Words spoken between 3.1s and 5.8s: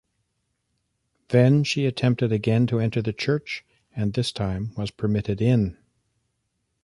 church, and this time was permitted in.